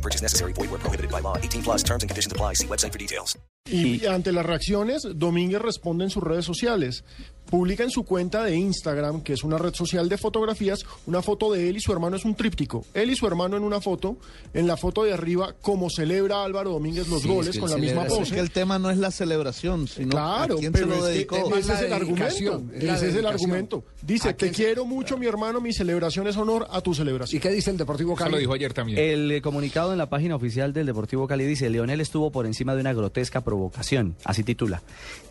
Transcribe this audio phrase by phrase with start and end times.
[0.00, 0.52] No purchase necessary.
[0.54, 1.36] Void where prohibited by law.
[1.36, 2.54] 18 plus terms and conditions apply.
[2.54, 3.38] See website for details.
[3.66, 7.04] Y ante las reacciones, Domínguez responde en sus redes sociales.
[7.50, 11.52] Publica en su cuenta de Instagram, que es una red social de fotografías, una foto
[11.52, 12.84] de él y su hermano es un tríptico.
[12.94, 14.16] Él y su hermano en una foto,
[14.54, 18.12] en la foto de arriba, como celebra Álvaro Domínguez los goles con la misma Es
[18.14, 18.34] pose.
[18.34, 21.02] que el tema no es la celebración, sino Claro, a quién pero se lo es
[21.04, 21.56] que dedicó.
[21.56, 22.62] ese es el argumento.
[22.72, 23.84] es Ese es el argumento.
[24.02, 27.40] Dice, ¿A te quiero mucho, mi hermano, mi celebración es honor a tu ¿Y celebración.
[27.42, 28.32] qué dice el Deportivo Eso Cali?
[28.32, 28.98] lo dijo ayer también.
[28.98, 32.74] El eh, comunicado en la página oficial del Deportivo Cali dice, Leonel estuvo por encima
[32.74, 34.82] de una grotesca provocación, así titula,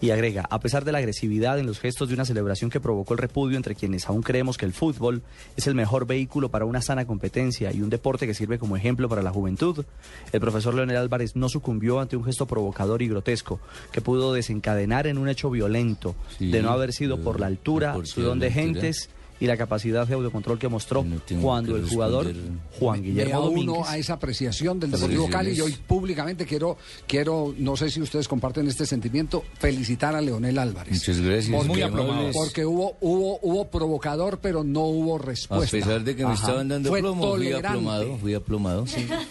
[0.01, 3.13] y agrega, a pesar de la agresividad en los gestos de una celebración que provocó
[3.13, 5.21] el repudio entre quienes aún creemos que el fútbol
[5.55, 9.07] es el mejor vehículo para una sana competencia y un deporte que sirve como ejemplo
[9.07, 9.85] para la juventud,
[10.31, 13.59] el profesor Leonel Álvarez no sucumbió ante un gesto provocador y grotesco
[13.91, 18.07] que pudo desencadenar en un hecho violento de no haber sido por la altura, por
[18.07, 18.63] su don de altura.
[18.63, 19.09] gentes
[19.39, 22.33] y la capacidad de autocontrol que mostró No cuando que el jugador.
[22.79, 26.77] Juan Me Guillermo uno Domínguez a esa apreciación del Deportivo Cali y hoy públicamente quiero,
[27.07, 30.93] quiero, no sé si ustedes comparten este sentimiento, felicitar a Leonel Álvarez.
[30.93, 31.55] Muchas gracias.
[31.65, 35.71] Porque, Muy porque hubo, hubo, hubo provocador, pero no hubo A respuesta.
[35.77, 36.41] pesar de que me Ajá.
[36.41, 37.67] estaban dando Fue plomo, fui tolerante.
[37.67, 38.85] aplomado, fui aplomado.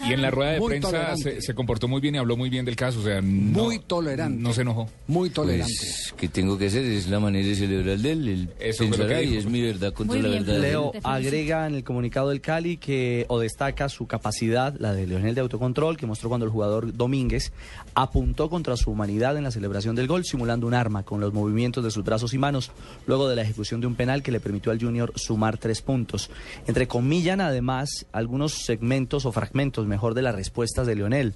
[0.07, 2.49] Y en la rueda de Muy prensa se, se comportó muy bien y habló muy
[2.49, 2.99] bien del caso.
[2.99, 4.41] O sea, no, Muy tolerante.
[4.41, 4.89] No se enojó.
[5.07, 5.73] Muy tolerante.
[5.79, 6.83] Pues, ¿qué tengo que hacer?
[6.85, 8.27] Es la manera de celebrar de él.
[8.27, 10.61] Él Eso lo pensará que y es mi verdad contra Muy la bien, verdad.
[10.61, 10.71] de él.
[10.71, 15.35] Leo agrega en el comunicado del Cali que o destaca su capacidad, la de Leonel
[15.35, 17.51] de autocontrol, que mostró cuando el jugador Domínguez
[17.95, 21.83] apuntó contra su humanidad en la celebración del gol, simulando un arma con los movimientos
[21.83, 22.71] de sus brazos y manos,
[23.07, 26.29] luego de la ejecución de un penal que le permitió al Junior sumar tres puntos.
[26.65, 31.35] Entre comillan, además, algunos segmentos o fragmentos, mejor, de las respuestas de Leonel.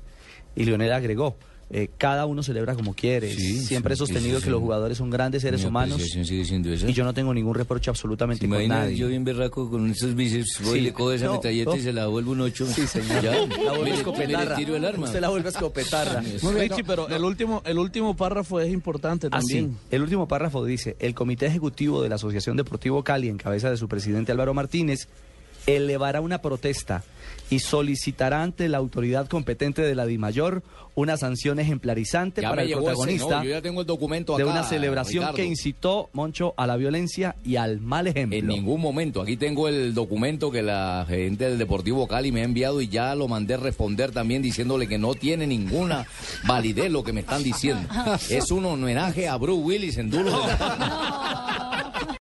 [0.56, 1.36] Y Leonel agregó.
[1.70, 3.34] Eh, cada uno celebra como quiere.
[3.34, 7.04] Sí, Siempre he sostenido sí, que los jugadores son grandes seres Mi humanos y yo
[7.04, 8.96] no tengo ningún reproche absolutamente ¿Se con nadie.
[8.96, 10.62] yo bien berraco con esos bíceps?
[10.64, 10.78] Voy Sí.
[10.78, 11.42] y le cojo esa No,
[11.76, 12.66] y se la vuelvo un ocho.
[12.68, 13.24] Sí, señor.
[13.24, 13.32] Ya,
[13.64, 14.56] La le- escopetarra.
[14.56, 15.06] tiro el arma.
[15.08, 16.22] Usted la vuelve escopetarra.
[16.22, 19.78] Muy bien, Richie, no, pero el último el último párrafo es importante Así, también.
[19.92, 23.78] el último párrafo dice, el Comité Ejecutivo de la Asociación Deportivo Cali, en cabeza de
[23.78, 25.08] su presidente Álvaro Martínez,
[25.68, 27.04] elevará una protesta
[27.50, 30.64] y solicitará ante la autoridad competente de la DIMAYOR
[30.96, 33.44] una sanción ejemplarizante Ya para el ese, protagonista ¿no?
[33.44, 35.36] Yo ya tengo el documento de acá, una celebración Ricardo.
[35.38, 38.38] que incitó, Moncho, a la violencia y al mal ejemplo.
[38.38, 39.22] En ningún momento.
[39.24, 43.16] Aquí tengo el documento que la gente del Deportivo Cali me ha enviado y ya
[43.16, 46.06] lo mandé responder también diciéndole que no tiene ninguna
[46.46, 47.88] validez lo que me están diciendo.
[48.30, 50.30] Es un homenaje a Bruce Willis en duro.
[50.30, 50.54] de-